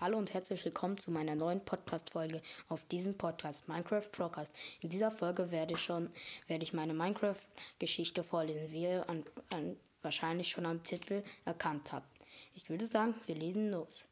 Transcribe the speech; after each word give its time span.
Hallo 0.00 0.16
und 0.16 0.32
herzlich 0.32 0.64
willkommen 0.64 0.96
zu 0.96 1.10
meiner 1.10 1.34
neuen 1.34 1.62
Podcast-Folge 1.62 2.40
auf 2.70 2.86
diesem 2.86 3.18
Podcast 3.18 3.68
Minecraft 3.68 4.08
Broadcast. 4.10 4.50
In 4.80 4.88
dieser 4.88 5.10
Folge 5.10 5.50
werde 5.50 5.74
ich 5.74 5.82
schon 5.84 6.08
werde 6.46 6.64
ich 6.64 6.72
meine 6.72 6.94
Minecraft-Geschichte 6.94 8.22
vorlesen, 8.22 8.72
wie 8.72 8.84
ihr 8.84 9.06
an, 9.10 9.24
an, 9.50 9.76
wahrscheinlich 10.00 10.48
schon 10.48 10.64
am 10.64 10.82
Titel 10.84 11.22
erkannt 11.44 11.92
habt. 11.92 12.08
Ich 12.54 12.70
würde 12.70 12.86
sagen, 12.86 13.14
wir 13.26 13.34
lesen 13.34 13.70
los. 13.70 14.06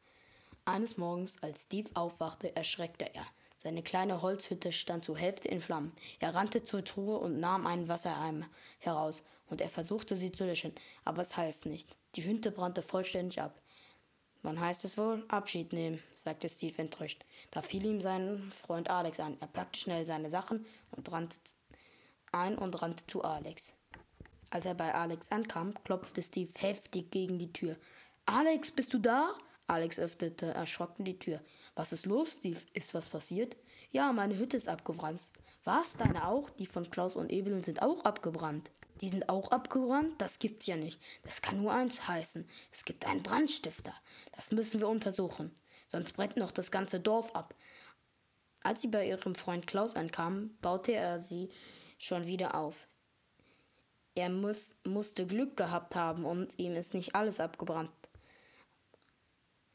Eines 0.63 0.95
Morgens, 0.97 1.37
als 1.41 1.63
Steve 1.63 1.89
aufwachte, 1.95 2.55
erschreckte 2.55 3.09
er. 3.15 3.25
Seine 3.57 3.81
kleine 3.81 4.21
Holzhütte 4.21 4.71
stand 4.71 5.05
zur 5.05 5.17
Hälfte 5.17 5.47
in 5.47 5.59
Flammen. 5.59 5.93
Er 6.19 6.35
rannte 6.35 6.63
zur 6.63 6.85
Truhe 6.85 7.17
und 7.17 7.39
nahm 7.39 7.65
einen 7.65 7.87
Wassereimer 7.87 8.47
heraus, 8.77 9.23
und 9.47 9.59
er 9.59 9.69
versuchte 9.69 10.15
sie 10.15 10.31
zu 10.31 10.45
löschen, 10.45 10.75
aber 11.03 11.23
es 11.23 11.35
half 11.35 11.65
nicht. 11.65 11.95
Die 12.15 12.23
Hütte 12.23 12.51
brannte 12.51 12.83
vollständig 12.83 13.41
ab. 13.41 13.59
Wann 14.41 14.59
heißt 14.59 14.85
es 14.85 14.97
wohl 14.97 15.25
Abschied 15.27 15.73
nehmen, 15.73 16.01
sagte 16.23 16.47
Steve 16.49 16.81
enttäuscht. 16.81 17.25
Da 17.51 17.61
fiel 17.61 17.85
ihm 17.85 18.01
sein 18.01 18.51
Freund 18.55 18.89
Alex 18.89 19.19
an. 19.19 19.37
Er 19.39 19.47
packte 19.47 19.79
schnell 19.79 20.05
seine 20.05 20.29
Sachen 20.29 20.65
und 20.91 21.11
rannte 21.11 21.37
ein 22.31 22.57
und 22.57 22.81
rannte 22.81 23.05
zu 23.07 23.23
Alex. 23.23 23.73
Als 24.49 24.65
er 24.65 24.75
bei 24.75 24.93
Alex 24.93 25.27
ankam, 25.31 25.73
klopfte 25.83 26.21
Steve 26.21 26.51
heftig 26.57 27.11
gegen 27.11 27.37
die 27.37 27.53
Tür. 27.53 27.75
Alex, 28.25 28.71
bist 28.71 28.93
du 28.93 28.99
da? 28.99 29.33
Alex 29.67 29.99
öffnete 29.99 30.47
erschrocken 30.47 31.05
die 31.05 31.19
Tür. 31.19 31.41
Was 31.75 31.91
ist 31.91 32.05
los, 32.05 32.33
Steve? 32.33 32.59
Ist 32.73 32.93
was 32.93 33.09
passiert? 33.09 33.55
Ja, 33.91 34.11
meine 34.13 34.37
Hütte 34.37 34.57
ist 34.57 34.67
abgebrannt. 34.67 35.21
Was? 35.63 35.97
Deine 35.97 36.27
auch? 36.27 36.49
Die 36.51 36.67
von 36.67 36.89
Klaus 36.89 37.15
und 37.15 37.31
Ebelin 37.31 37.63
sind 37.63 37.81
auch 37.81 38.05
abgebrannt. 38.05 38.69
Die 39.01 39.09
sind 39.09 39.29
auch 39.29 39.51
abgebrannt? 39.51 40.13
Das 40.19 40.37
gibt's 40.37 40.67
ja 40.67 40.75
nicht. 40.75 41.01
Das 41.23 41.41
kann 41.41 41.61
nur 41.61 41.73
eins 41.73 42.07
heißen. 42.07 42.47
Es 42.71 42.85
gibt 42.85 43.07
einen 43.07 43.23
Brandstifter. 43.23 43.93
Das 44.35 44.51
müssen 44.51 44.79
wir 44.79 44.87
untersuchen. 44.87 45.55
Sonst 45.91 46.13
brennt 46.13 46.37
noch 46.37 46.51
das 46.51 46.69
ganze 46.69 46.99
Dorf 46.99 47.33
ab. 47.33 47.55
Als 48.61 48.81
sie 48.81 48.87
bei 48.89 49.07
ihrem 49.07 49.35
Freund 49.35 49.65
Klaus 49.65 49.95
ankam, 49.95 50.51
baute 50.61 50.91
er 50.91 51.21
sie 51.21 51.49
schon 51.97 52.27
wieder 52.27 52.55
auf. 52.55 52.87
Er 54.13 54.29
muss, 54.29 54.75
musste 54.85 55.25
Glück 55.25 55.57
gehabt 55.57 55.95
haben 55.95 56.25
und 56.25 56.59
ihm 56.59 56.75
ist 56.75 56.93
nicht 56.93 57.15
alles 57.15 57.39
abgebrannt. 57.39 57.91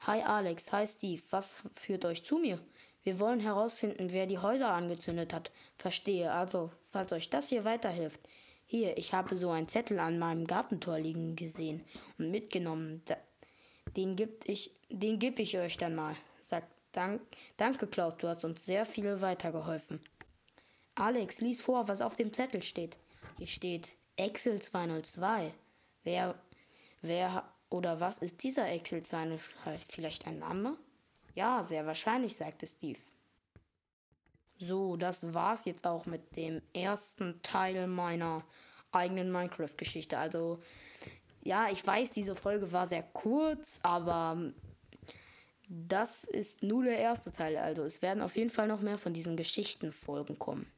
Hi 0.00 0.22
Alex, 0.22 0.70
hi 0.70 0.86
Steve, 0.86 1.22
was 1.30 1.62
führt 1.74 2.04
euch 2.04 2.24
zu 2.24 2.38
mir? 2.38 2.60
Wir 3.04 3.20
wollen 3.20 3.40
herausfinden, 3.40 4.12
wer 4.12 4.26
die 4.26 4.38
Häuser 4.38 4.70
angezündet 4.70 5.32
hat. 5.32 5.50
Verstehe, 5.78 6.32
also, 6.32 6.72
falls 6.82 7.12
euch 7.12 7.30
das 7.30 7.48
hier 7.48 7.64
weiterhilft. 7.64 8.20
Hier, 8.66 8.96
ich 8.96 9.12
habe 9.12 9.36
so 9.36 9.50
einen 9.50 9.68
Zettel 9.68 9.98
an 10.00 10.18
meinem 10.18 10.46
Gartentor 10.46 10.98
liegen 10.98 11.36
gesehen 11.36 11.84
und 12.18 12.30
mitgenommen. 12.30 13.02
Den 13.96 14.16
gib 14.16 14.48
ich, 14.48 14.72
den 14.88 15.18
geb 15.18 15.38
ich 15.38 15.58
euch 15.58 15.76
dann 15.76 15.94
mal. 15.94 16.16
Sagt, 16.40 16.68
Dank, 16.94 17.20
danke 17.56 17.88
Klaus, 17.88 18.16
du 18.18 18.28
hast 18.28 18.44
uns 18.44 18.64
sehr 18.64 18.86
viel 18.86 19.20
weitergeholfen. 19.20 20.00
Alex, 20.94 21.40
lies 21.40 21.60
vor, 21.60 21.88
was 21.88 22.00
auf 22.00 22.14
dem 22.14 22.32
Zettel 22.32 22.62
steht. 22.62 22.96
Hier 23.36 23.48
steht 23.48 23.96
Excel 24.16 24.62
202. 24.62 25.52
Wer, 26.04 26.36
wer 27.02 27.50
oder 27.68 27.98
was 27.98 28.18
ist 28.18 28.44
dieser 28.44 28.70
Excel 28.70 29.02
202? 29.02 29.78
Vielleicht 29.88 30.28
ein 30.28 30.38
Name? 30.38 30.78
Ja, 31.34 31.64
sehr 31.64 31.86
wahrscheinlich, 31.86 32.36
sagte 32.36 32.66
Steve. 32.66 32.98
So, 34.58 34.96
das 34.96 35.34
war's 35.34 35.64
jetzt 35.64 35.86
auch 35.86 36.06
mit 36.06 36.36
dem 36.36 36.62
ersten 36.72 37.42
Teil 37.42 37.86
meiner 37.86 38.44
eigenen 38.92 39.32
Minecraft-Geschichte. 39.32 40.16
Also, 40.16 40.60
ja, 41.42 41.68
ich 41.70 41.84
weiß, 41.84 42.12
diese 42.12 42.36
Folge 42.36 42.70
war 42.70 42.86
sehr 42.86 43.02
kurz, 43.02 43.78
aber 43.82 44.52
das 45.68 46.24
ist 46.24 46.62
nur 46.62 46.84
der 46.84 46.98
erste 46.98 47.32
Teil. 47.32 47.56
Also, 47.56 47.84
es 47.84 48.00
werden 48.00 48.22
auf 48.22 48.36
jeden 48.36 48.50
Fall 48.50 48.68
noch 48.68 48.80
mehr 48.80 48.98
von 48.98 49.12
diesen 49.12 49.36
Geschichtenfolgen 49.36 50.38
kommen. 50.38 50.70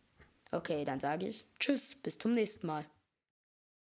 Okay, 0.52 0.84
dann 0.84 0.98
sage 0.98 1.28
ich 1.28 1.44
Tschüss, 1.58 1.96
bis 2.02 2.16
zum 2.16 2.32
nächsten 2.32 2.66
Mal. 2.66 2.86